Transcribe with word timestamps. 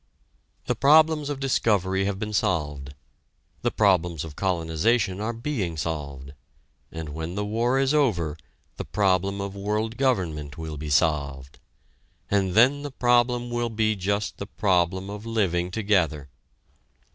The 0.65 0.73
problems 0.75 1.29
of 1.29 1.39
discovery 1.39 2.05
have 2.05 2.17
been 2.17 2.33
solved; 2.33 2.95
the 3.61 3.69
problems 3.69 4.23
of 4.25 4.35
colonization 4.35 5.21
are 5.21 5.31
being 5.31 5.77
solved, 5.77 6.33
and 6.91 7.09
when 7.09 7.35
the 7.35 7.45
war 7.45 7.77
is 7.77 7.93
over 7.93 8.35
the 8.77 8.83
problem 8.83 9.39
of 9.39 9.55
world 9.55 9.97
government 9.97 10.57
will 10.57 10.77
be 10.77 10.89
solved; 10.89 11.59
and 12.31 12.55
then 12.55 12.81
the 12.81 12.89
problem 12.89 13.51
will 13.51 13.69
be 13.69 13.95
just 13.95 14.37
the 14.37 14.47
problem 14.47 15.11
of 15.11 15.27
living 15.27 15.69
together. 15.69 16.29